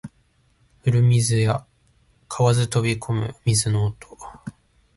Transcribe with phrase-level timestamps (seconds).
[0.83, 1.67] 古池や
[2.27, 4.17] 蛙飛び込む水の音